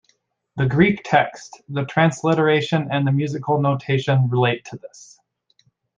[0.55, 5.19] The Greek text, the transliteration and the musical notation relate to this.